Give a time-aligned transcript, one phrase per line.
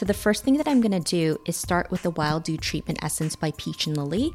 [0.00, 2.56] So the first thing that I'm going to do is start with the Wild Dew
[2.56, 4.32] Treatment Essence by Peach and Lily.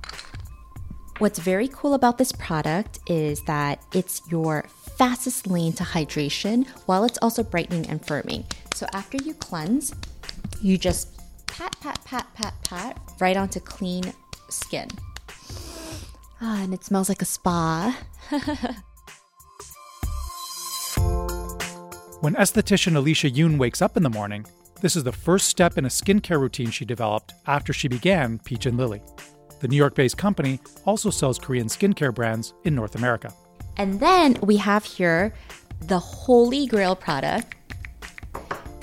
[1.18, 7.04] What's very cool about this product is that it's your fastest lane to hydration while
[7.04, 8.46] it's also brightening and firming.
[8.76, 9.92] So after you cleanse,
[10.62, 14.14] you just pat, pat, pat, pat, pat right onto clean
[14.52, 14.88] skin.
[16.42, 17.98] Ah, and it smells like a spa.
[22.22, 24.46] when esthetician Alicia Yoon wakes up in the morning,
[24.82, 28.66] this is the first step in a skincare routine she developed after she began Peach
[28.66, 29.02] and Lily.
[29.62, 33.34] The New York based company also sells Korean skincare brands in North America.
[33.78, 35.34] And then we have here
[35.82, 37.56] the Holy Grail product.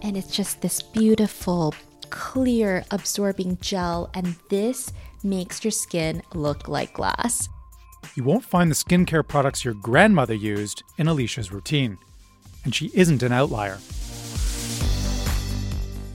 [0.03, 1.75] And it's just this beautiful,
[2.11, 4.11] clear, absorbing gel.
[4.15, 7.49] And this makes your skin look like glass.
[8.17, 11.99] You won't find the skincare products your grandmother used in Alicia's routine.
[12.65, 13.79] And she isn't an outlier.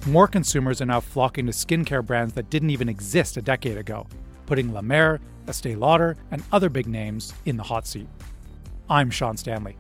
[0.08, 4.08] More consumers are now flocking to skincare brands that didn't even exist a decade ago
[4.46, 8.08] putting La Mer, Estee Lauder, and other big names in the hot seat.
[8.90, 9.76] I'm Sean Stanley.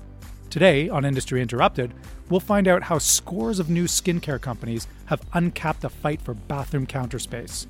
[0.50, 1.94] Today on Industry Interrupted,
[2.30, 6.86] we'll find out how scores of new skincare companies have uncapped the fight for bathroom
[6.86, 7.66] counter space.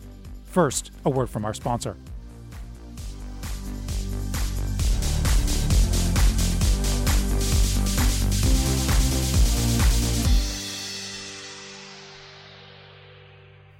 [0.46, 1.96] First, a word from our sponsor.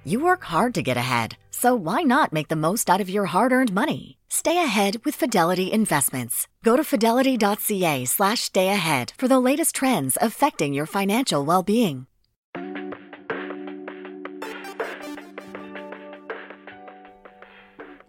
[0.08, 3.26] You work hard to get ahead, so why not make the most out of your
[3.26, 4.16] hard earned money?
[4.30, 6.48] Stay ahead with Fidelity Investments.
[6.64, 12.06] Go to fidelity.ca slash stay ahead for the latest trends affecting your financial well being.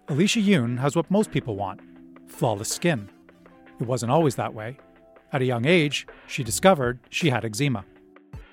[0.08, 1.81] Alicia Yoon has what most people want
[2.27, 3.09] flawless skin.
[3.81, 4.77] It wasn't always that way.
[5.33, 7.83] At a young age, she discovered she had eczema.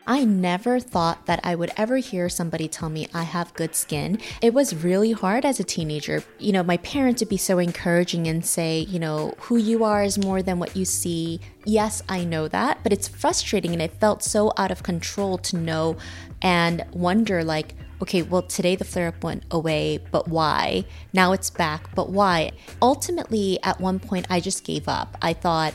[0.07, 4.21] I never thought that I would ever hear somebody tell me I have good skin.
[4.41, 6.23] It was really hard as a teenager.
[6.39, 10.05] You know, my parents would be so encouraging and say, you know, who you are
[10.05, 11.41] is more than what you see.
[11.65, 15.57] Yes, I know that, but it's frustrating and it felt so out of control to
[15.57, 15.97] know
[16.41, 20.85] and wonder like, okay, well, today the flare up went away, but why?
[21.13, 22.53] Now it's back, but why?
[22.81, 25.17] Ultimately, at one point, I just gave up.
[25.23, 25.75] I thought,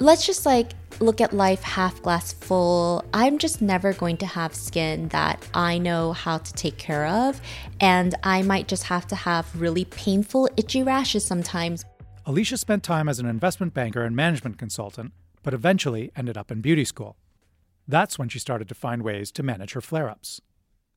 [0.00, 3.04] let's just like look at life half glass full.
[3.14, 7.40] I'm just never going to have skin that I know how to take care of,
[7.80, 11.84] and I might just have to have really painful, itchy rashes sometimes.
[12.26, 15.12] Alicia spent time as an investment banker and management consultant,
[15.42, 17.16] but eventually ended up in beauty school.
[17.88, 20.40] That's when she started to find ways to manage her flare ups.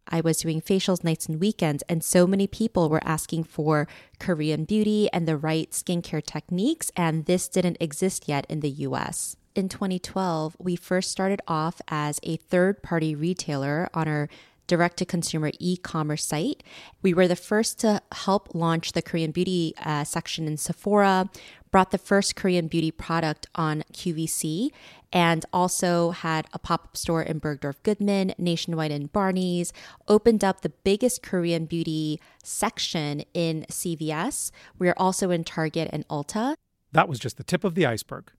[0.08, 3.88] I was doing facials nights and weekends, and so many people were asking for
[4.19, 9.38] Korean beauty and the right skincare techniques, and this didn't exist yet in the US
[9.56, 14.30] in 2012, we first started off as a third party retailer on our
[14.66, 16.63] direct to consumer e commerce site.
[17.02, 21.30] We were the first to help launch the Korean beauty uh, section in Sephora,
[21.69, 24.69] brought the first Korean beauty product on QVC,
[25.13, 29.72] and also had a pop up store in Bergdorf Goodman, nationwide in Barney's,
[30.07, 34.50] opened up the biggest Korean beauty section in CVS.
[34.79, 36.56] We are also in Target and Ulta.
[36.91, 38.31] That was just the tip of the iceberg.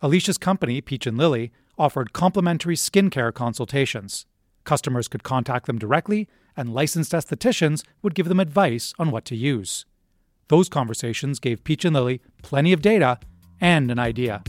[0.00, 4.24] Alicia's company, Peach and Lily, offered complimentary skincare consultations.
[4.64, 9.36] Customers could contact them directly, and licensed estheticians would give them advice on what to
[9.36, 9.84] use.
[10.48, 13.18] Those conversations gave Peach and Lily plenty of data
[13.60, 14.42] and an idea.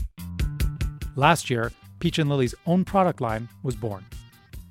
[1.16, 4.04] Last year, Peach and Lily's own product line was born.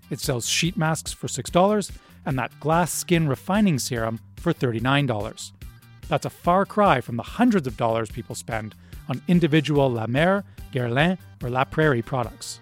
[0.10, 1.92] It sells sheet masks for $6
[2.26, 5.52] and that glass skin refining serum for $39.
[6.08, 8.76] That's a far cry from the hundreds of dollars people spend
[9.10, 10.44] on individual La Mer,
[10.74, 12.60] Guerlain, or La Prairie products.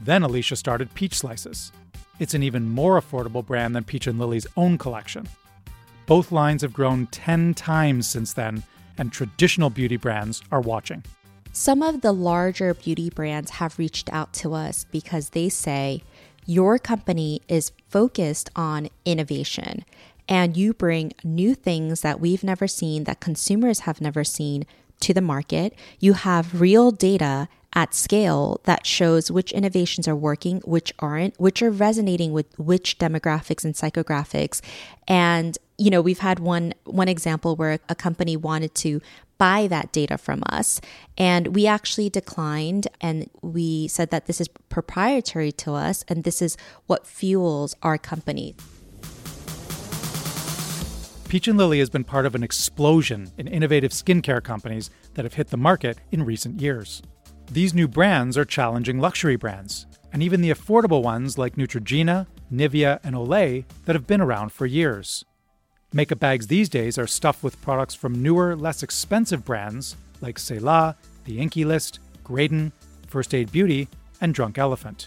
[0.00, 1.72] Then Alicia started Peach Slices.
[2.18, 5.28] It's an even more affordable brand than Peach and Lily's own collection.
[6.06, 8.62] Both lines have grown 10 times since then,
[8.98, 11.02] and traditional beauty brands are watching.
[11.56, 16.02] Some of the larger beauty brands have reached out to us because they say,
[16.46, 19.84] Your company is focused on innovation
[20.28, 24.66] and you bring new things that we've never seen, that consumers have never seen
[24.98, 25.78] to the market.
[26.00, 31.62] You have real data at scale that shows which innovations are working, which aren't, which
[31.62, 34.60] are resonating with which demographics and psychographics.
[35.06, 39.00] And you know, we've had one one example where a company wanted to
[39.44, 40.80] buy that data from us
[41.18, 46.40] and we actually declined and we said that this is proprietary to us and this
[46.40, 46.56] is
[46.86, 48.56] what fuels our company.
[51.28, 55.34] Peach and Lily has been part of an explosion in innovative skincare companies that have
[55.34, 57.02] hit the market in recent years.
[57.52, 62.98] These new brands are challenging luxury brands, and even the affordable ones like Neutrogena, Nivea,
[63.04, 65.26] and Olay that have been around for years.
[65.96, 70.96] Makeup bags these days are stuffed with products from newer, less expensive brands like Selah,
[71.24, 72.72] The INKEY List, Graydon,
[73.06, 73.86] First Aid Beauty,
[74.20, 75.06] and Drunk Elephant.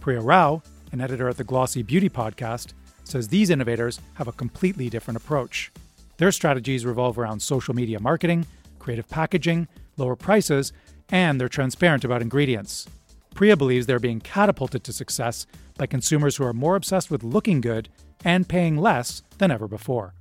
[0.00, 2.72] Priya Rao, an editor at the Glossy Beauty podcast,
[3.02, 5.72] says these innovators have a completely different approach.
[6.18, 8.46] Their strategies revolve around social media marketing,
[8.78, 9.66] creative packaging,
[9.96, 10.72] lower prices,
[11.10, 12.86] and they're transparent about ingredients.
[13.34, 15.48] Priya believes they're being catapulted to success
[15.82, 17.88] by consumers who are more obsessed with looking good
[18.24, 20.14] and paying less than ever before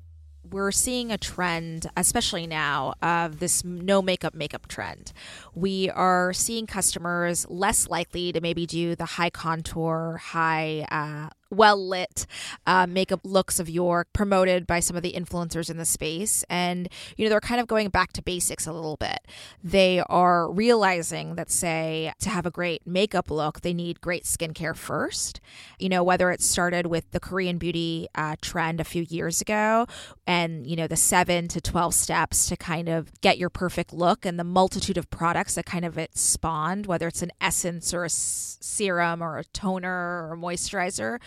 [0.52, 5.14] we're seeing a trend, especially now, of this no makeup makeup trend.
[5.56, 11.78] We are seeing customers less likely to maybe do the high contour, high uh, well
[11.78, 12.26] lit
[12.66, 16.44] uh, makeup looks of York promoted by some of the influencers in the space.
[16.50, 16.88] And,
[17.18, 19.20] you know, they're kind of going back to basics a little bit.
[19.64, 24.76] They are realizing that, say, to have a great makeup look, they need great skincare
[24.76, 25.42] first.
[25.80, 29.88] You know, whether it started with the Korean beauty uh, trend a few years ago
[30.26, 34.26] and, you know, the seven to 12 steps to kind of get your perfect look
[34.26, 38.06] and the multitude of products that kind of it spawned, whether it's an essence or
[38.06, 41.20] a serum or a toner or a moisturizer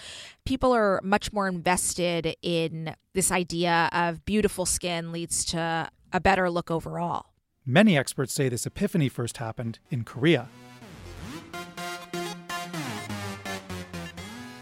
[0.44, 6.50] people are much more invested in this idea of beautiful skin leads to a better
[6.50, 7.26] look overall.
[7.66, 10.48] Many experts say this epiphany first happened in Korea.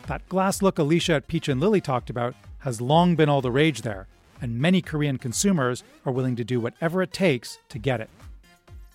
[0.07, 3.51] That glass look Alicia at Peach and Lily talked about has long been all the
[3.51, 4.07] rage there,
[4.41, 8.11] and many Korean consumers are willing to do whatever it takes to get it.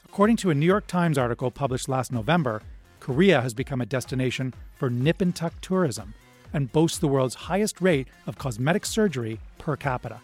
[0.05, 2.61] According to a New York Times article published last November,
[2.99, 6.13] Korea has become a destination for nip and tuck tourism,
[6.53, 10.19] and boasts the world's highest rate of cosmetic surgery per capita.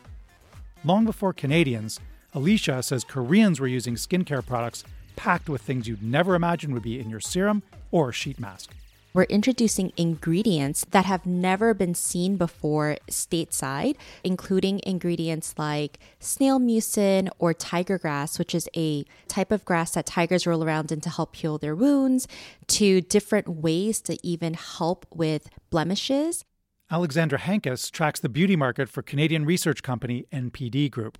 [0.84, 2.00] Long before Canadians,
[2.34, 4.84] Alicia says Koreans were using skincare products
[5.16, 8.72] packed with things you'd never imagine would be in your serum or sheet mask
[9.13, 17.30] we're introducing ingredients that have never been seen before stateside, including ingredients like snail mucin
[17.38, 21.10] or tiger grass, which is a type of grass that tigers roll around in to
[21.10, 22.27] help heal their wounds,
[22.68, 26.44] to different ways to even help with blemishes.
[26.92, 31.18] Alecsandra Hancas tracks the beauty market for Canadian research company NPD Group.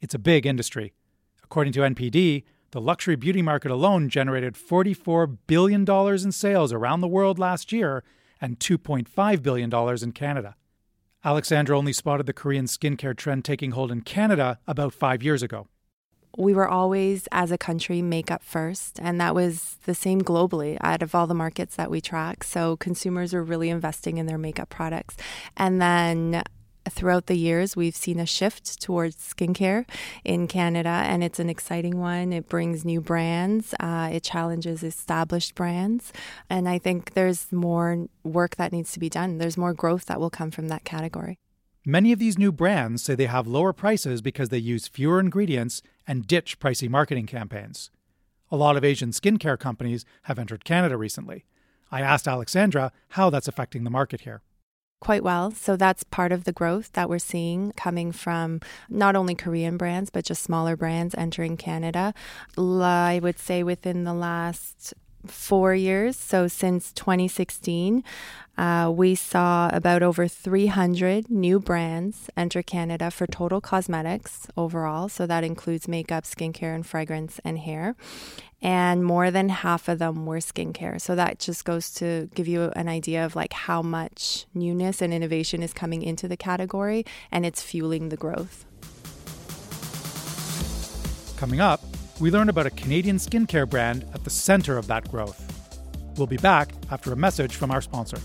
[0.00, 0.92] It's a big industry.
[1.42, 2.44] According to NPD,
[2.74, 8.02] the luxury beauty market alone generated $44 billion in sales around the world last year
[8.40, 9.72] and $2.5 billion
[10.02, 10.56] in Canada.
[11.24, 15.68] Alecsandra only spotted the Korean skincare trend taking hold in Canada about five years ago.
[16.36, 21.00] We were always, as a country, makeup first, and that was the same globally out
[21.00, 22.42] of all the markets that we track.
[22.42, 25.16] So consumers were really investing in their makeup products.
[25.56, 26.42] And then
[26.88, 29.86] throughout the years, we've seen a shift towards skincare
[30.24, 32.32] in Canada, and it's an exciting one.
[32.32, 36.12] It brings new brands, uh, it challenges established brands,
[36.50, 39.38] and I think there's more work that needs to be done.
[39.38, 41.38] There's more growth that will come from that category.
[41.86, 45.82] Many of these new brands say they have lower prices because they use fewer ingredients
[46.06, 47.90] and ditch pricey marketing campaigns.
[48.50, 51.44] A lot of Asian skincare companies have entered Canada recently.
[51.90, 54.42] I asked Alecsandra how that's affecting the market here
[55.04, 55.50] quite well.
[55.50, 60.10] So that's part of the growth that we're seeing coming from not only Korean brands,
[60.10, 62.14] but just smaller brands entering Canada.
[62.58, 64.94] I would say within the last
[65.26, 68.04] four years, so since 2016,
[68.56, 75.08] uh, we saw about over 300 new brands enter Canada for total cosmetics overall.
[75.08, 77.96] So that includes makeup, skincare, and fragrance and hair.
[78.62, 81.00] And more than half of them were skincare.
[81.00, 85.12] So that just goes to give you an idea of like how much newness and
[85.12, 88.64] innovation is coming into the category and it's fueling the growth.
[91.36, 91.82] Coming up,
[92.20, 95.40] we learn about a Canadian skincare brand at the center of that growth.
[96.16, 98.18] We'll be back after a message from our sponsor.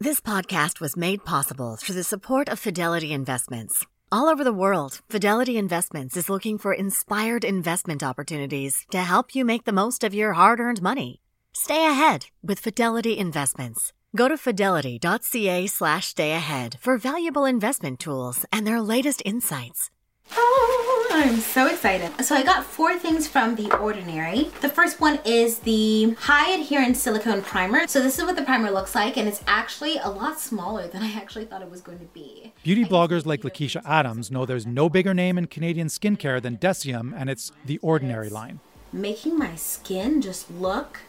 [0.00, 3.86] This podcast was made possible through the support of Fidelity Investments.
[4.12, 9.46] All over the world, Fidelity Investments is looking for inspired investment opportunities to help you
[9.46, 11.20] make the most of your hard earned money.
[11.54, 13.92] Stay ahead with Fidelity Investments.
[14.14, 19.90] Go to fidelity.ca slash stay ahead for valuable investment tools and their latest insights.
[20.36, 22.24] Oh, I'm so excited.
[22.24, 24.50] So I got four things from The Ordinary.
[24.60, 27.88] The first one is the High Adherence Silicone Primer.
[27.88, 31.02] So this is what the primer looks like, and it's actually a lot smaller than
[31.02, 32.52] I actually thought it was going to be.
[32.62, 37.12] Beauty bloggers like Lakeisha Adams know there's no bigger name in Canadian skincare than Deciem,
[37.16, 38.60] and it's The Ordinary line.
[38.92, 41.00] Making my skin just look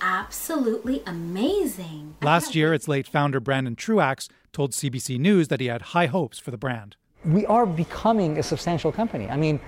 [0.00, 2.16] absolutely amazing.
[2.22, 6.38] Last year, its late founder Brandon Truaxe told CBC News that he had high hopes
[6.38, 6.96] for the brand.
[7.24, 9.28] We are becoming a substantial company.
[9.28, 9.60] I mean,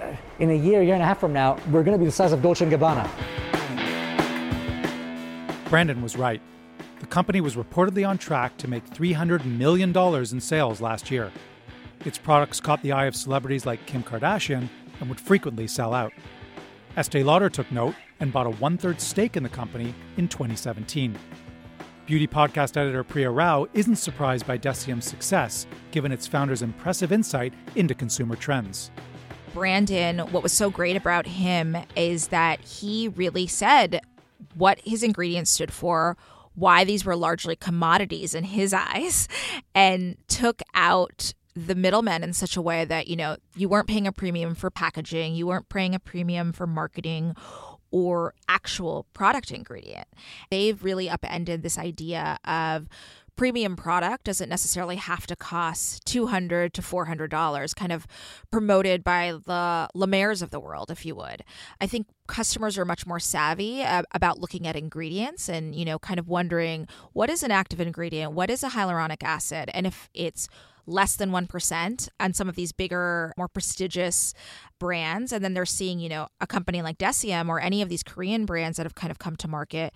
[0.00, 2.12] uh, in a year, year and a half from now, we're going to be the
[2.12, 3.08] size of Dolce & Gabbana.
[5.68, 6.42] Brandon was right.
[7.00, 11.32] The company was reportedly on track to make $300 million in sales last year.
[12.04, 14.68] Its products caught the eye of celebrities like Kim Kardashian
[15.00, 16.12] and would frequently sell out.
[16.96, 21.18] Estee Lauder took note and bought a one third stake in the company in 2017.
[22.06, 27.52] Beauty podcast editor Priya Rao isn't surprised by Deciem success, given its founder's impressive insight
[27.76, 28.90] into consumer trends.
[29.54, 34.00] Brandon, what was so great about him is that he really said
[34.54, 36.16] what his ingredients stood for,
[36.54, 39.28] why these were largely commodities in his eyes,
[39.74, 44.06] and took out the middlemen in such a way that, you know, you weren't paying
[44.06, 47.34] a premium for packaging, you weren't paying a premium for marketing
[47.90, 50.08] or actual product ingredient.
[50.50, 52.88] They've really upended this idea of
[53.40, 58.06] premium product doesn't necessarily have to cost 200 to $400 kind of
[58.50, 61.42] promoted by the La Mers of the world if you would
[61.80, 65.98] i think customers are much more savvy uh, about looking at ingredients and you know
[65.98, 70.10] kind of wondering what is an active ingredient what is a hyaluronic acid and if
[70.12, 70.46] it's
[70.90, 74.34] less than 1% on some of these bigger, more prestigious
[74.78, 75.32] brands.
[75.32, 78.44] And then they're seeing, you know, a company like Deciem or any of these Korean
[78.44, 79.94] brands that have kind of come to market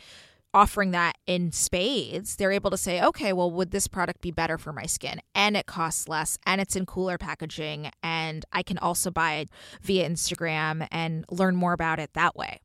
[0.55, 4.57] offering that in spades, they're able to say, okay, well, would this product be better
[4.57, 5.21] for my skin?
[5.35, 7.91] And it costs less and it's in cooler packaging.
[8.03, 9.51] And I can also buy it
[9.83, 12.61] via Instagram and learn more about it that way.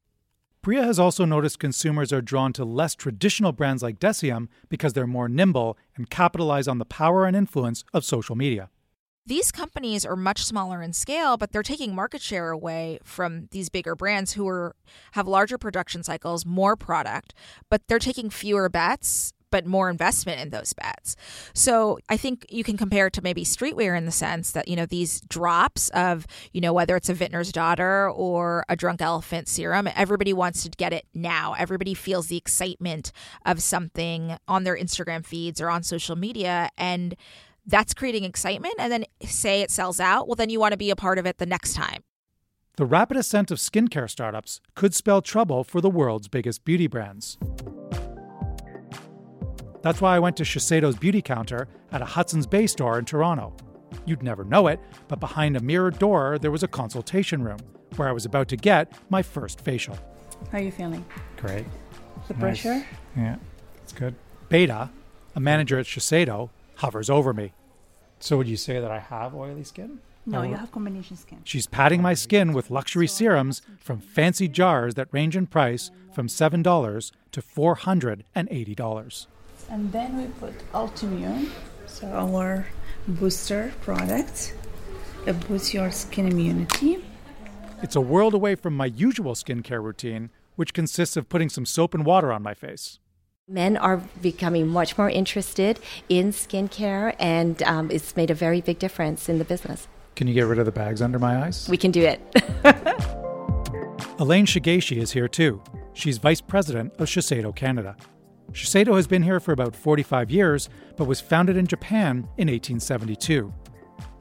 [0.61, 5.07] Priya has also noticed consumers are drawn to less traditional brands like Deciem because they're
[5.07, 8.69] more nimble and capitalize on the power and influence of social media.
[9.25, 13.69] These companies are much smaller in scale, but they're taking market share away from these
[13.69, 14.75] bigger brands who are
[15.13, 17.33] have larger production cycles, more product,
[17.69, 21.15] but they're taking fewer bets but more investment in those bets.
[21.53, 24.75] So I think you can compare it to maybe streetwear in the sense that, you
[24.75, 29.47] know, these drops of, you know, whether it's a vintner's daughter or a drunk elephant
[29.47, 31.55] serum, everybody wants to get it now.
[31.57, 33.11] Everybody feels the excitement
[33.45, 36.69] of something on their Instagram feeds or on social media.
[36.77, 37.15] And
[37.65, 38.75] that's creating excitement.
[38.79, 41.25] And then say it sells out, well, then you want to be a part of
[41.25, 42.03] it the next time.
[42.77, 47.37] The rapid ascent of skincare startups could spell trouble for the world's biggest beauty brands.
[49.81, 53.53] That's why I went to Shiseido's beauty counter at a Hudson's Bay store in Toronto.
[54.05, 57.59] You'd never know it, but behind a mirrored door, there was a consultation room
[57.95, 59.97] where I was about to get my first facial.
[60.51, 61.05] How are you feeling?
[61.37, 61.65] Great.
[62.27, 62.41] The nice.
[62.41, 62.85] pressure?
[63.15, 63.37] Yeah,
[63.81, 64.15] it's good.
[64.49, 64.89] Beta,
[65.35, 67.53] a manager at Shiseido, hovers over me.
[68.19, 69.99] So, would you say that I have oily skin?
[70.25, 71.39] No, you have combination skin.
[71.43, 76.27] She's patting my skin with luxury serums from fancy jars that range in price from
[76.27, 79.27] $7 to $480.
[79.69, 81.49] And then we put Ultimune,
[81.85, 82.67] so our
[83.07, 84.55] booster product.
[85.25, 87.03] It boosts your skin immunity.
[87.81, 91.93] It's a world away from my usual skincare routine, which consists of putting some soap
[91.93, 92.99] and water on my face.
[93.47, 98.79] Men are becoming much more interested in skincare, and um, it's made a very big
[98.79, 99.87] difference in the business.
[100.15, 101.67] Can you get rid of the bags under my eyes?
[101.69, 102.19] We can do it.
[104.19, 105.61] Elaine Shigeishi is here too.
[105.93, 107.95] She's vice president of Shiseido Canada.
[108.51, 113.53] Shiseido has been here for about 45 years, but was founded in Japan in 1872.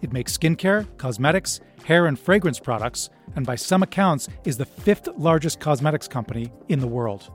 [0.03, 5.09] It makes skincare, cosmetics, hair, and fragrance products, and by some accounts is the fifth
[5.17, 7.31] largest cosmetics company in the world.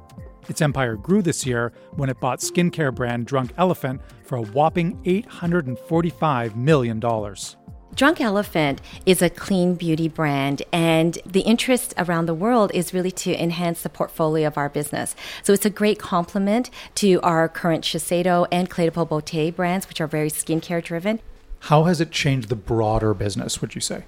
[0.50, 5.01] Its empire grew this year when it bought skincare brand Drunk Elephant for a whopping
[5.03, 7.00] $845 million.
[7.95, 13.12] Drunk Elephant is a clean beauty brand, and the interest around the world is really
[13.12, 15.15] to enhance the portfolio of our business.
[15.43, 19.88] So it's a great complement to our current Shiseido and Clé de Peau Beauté brands,
[19.88, 21.19] which are very skincare driven.
[21.59, 24.05] How has it changed the broader business, would you say?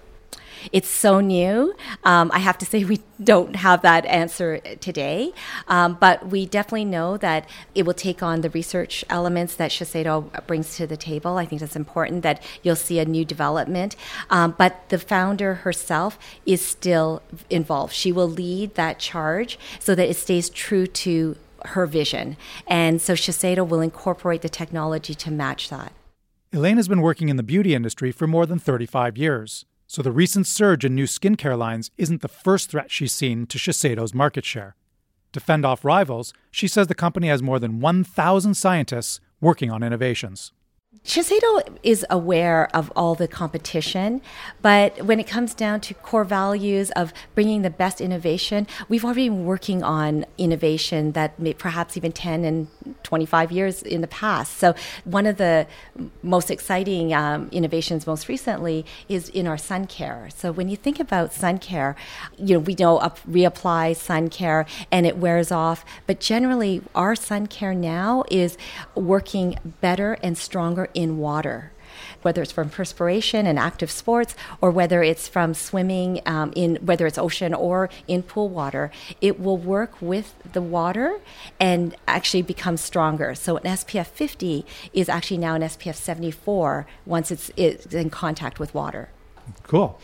[0.71, 1.75] It's so new.
[2.03, 5.33] Um, I have to say, we don't have that answer today,
[5.67, 10.45] um, but we definitely know that it will take on the research elements that Shiseido
[10.47, 11.37] brings to the table.
[11.37, 13.95] I think that's important that you'll see a new development.
[14.29, 17.93] Um, but the founder herself is still involved.
[17.93, 22.37] She will lead that charge so that it stays true to her vision.
[22.67, 25.91] And so Shiseido will incorporate the technology to match that.
[26.53, 29.65] Elaine has been working in the beauty industry for more than 35 years.
[29.87, 33.57] So the recent surge in new skincare lines isn't the first threat she's seen to
[33.57, 34.75] Shiseido's market share.
[35.33, 39.83] To fend off rivals, she says the company has more than 1,000 scientists working on
[39.83, 40.53] innovations.
[41.03, 44.21] Shiseido is aware of all the competition,
[44.61, 49.29] but when it comes down to core values of bringing the best innovation, we've already
[49.29, 52.67] been working on innovation that may perhaps even 10 and
[53.03, 54.57] 25 years in the past.
[54.57, 54.73] So,
[55.03, 55.67] one of the
[56.23, 60.29] most exciting um, innovations most recently is in our sun care.
[60.35, 61.95] So, when you think about sun care,
[62.37, 67.15] you know, we know up, reapply sun care and it wears off, but generally, our
[67.15, 68.57] sun care now is
[68.95, 71.71] working better and stronger in water
[72.21, 77.05] whether it's from perspiration and active sports or whether it's from swimming um, in whether
[77.05, 81.19] it's ocean or in pool water it will work with the water
[81.59, 83.35] and actually become stronger.
[83.35, 88.59] So an spf 50 is actually now an spf 74 once it's, it's in contact
[88.59, 89.09] with water.
[89.63, 89.99] Cool.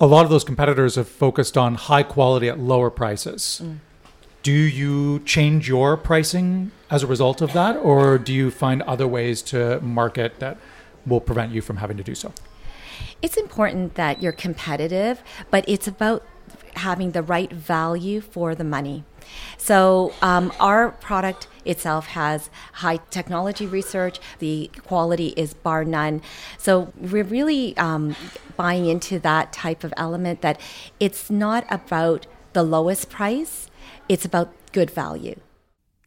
[0.00, 3.60] A lot of those competitors have focused on high quality at lower prices.
[3.62, 3.78] Mm.
[4.42, 9.06] Do you change your pricing as a result of that, or do you find other
[9.06, 10.58] ways to market that
[11.06, 12.32] will prevent you from having to do so?
[13.20, 16.24] It's important that you're competitive, but it's about
[16.74, 19.04] having the right value for the money.
[19.56, 24.18] So, um, our product itself has high technology research.
[24.40, 26.20] The quality is bar none.
[26.58, 28.16] So, we're really um,
[28.56, 30.60] buying into that type of element that
[30.98, 33.68] it's not about the lowest price,
[34.08, 35.38] it's about good value.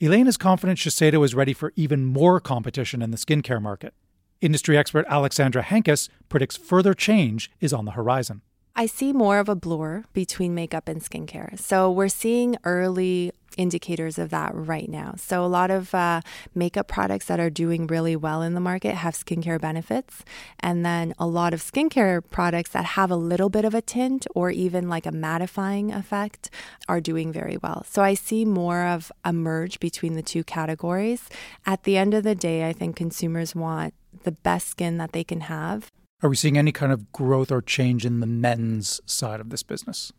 [0.01, 3.93] Elaine is confident Shiseido is ready for even more competition in the skincare market.
[4.41, 8.41] Industry expert Alecsandra Hancas predicts further change is on the horizon.
[8.75, 11.57] I see more of a blur between makeup and skincare.
[11.57, 15.15] So we're seeing early indicators of that right now.
[15.17, 16.21] So, a lot of uh,
[16.53, 20.23] makeup products that are doing really well in the market have skincare benefits.
[20.59, 24.27] And then a lot of skincare products that have a little bit of a tint
[24.35, 26.49] or even like a mattifying effect
[26.89, 27.85] are doing very well.
[27.89, 31.29] So, I see more of a merge between the two categories.
[31.65, 35.23] At the end of the day, I think consumers want the best skin that they
[35.23, 35.91] can have.
[36.23, 39.63] Are we seeing any kind of growth or change in the men's side of this
[39.63, 40.13] business?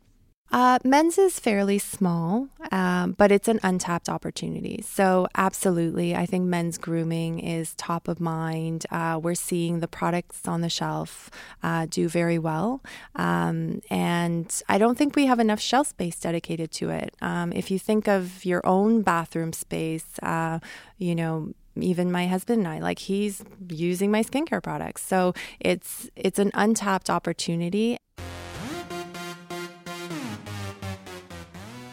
[0.52, 4.80] Uh, men's is fairly small, um, but it's an untapped opportunity.
[4.80, 8.86] So, absolutely, I think men's grooming is top of mind.
[8.90, 11.30] Uh, we're seeing the products on the shelf
[11.64, 12.80] uh, do very well.
[13.16, 17.16] Um, and I don't think we have enough shelf space dedicated to it.
[17.20, 20.60] Um, if you think of your own bathroom space, uh,
[20.96, 25.02] you know, even my husband and I like he's using my skincare products.
[25.02, 27.98] So it's it's an untapped opportunity.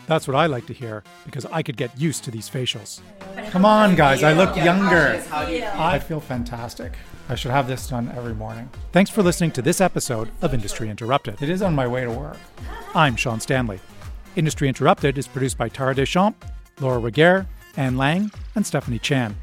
[0.05, 2.99] That's what I like to hear because I could get used to these facials.
[3.51, 5.23] Come on, guys, I look younger.
[5.31, 6.93] I feel fantastic.
[7.29, 8.69] I should have this done every morning.
[8.91, 11.41] Thanks for listening to this episode of Industry Interrupted.
[11.41, 12.37] It is on my way to work.
[12.93, 13.79] I'm Sean Stanley.
[14.35, 16.45] Industry Interrupted is produced by Tara Deschamps,
[16.79, 19.35] Laura Reguer, Anne Lang, and Stephanie Chan.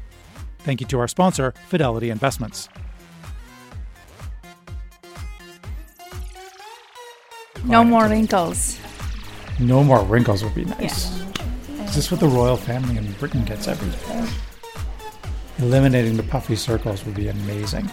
[0.63, 2.69] Thank you to our sponsor, Fidelity Investments.
[7.65, 8.79] No more wrinkles.
[9.59, 11.17] No more wrinkles would be nice.
[11.17, 11.85] Yeah.
[11.85, 14.27] Is this what the royal family in Britain gets every day?
[15.59, 17.89] Eliminating the puffy circles would be amazing.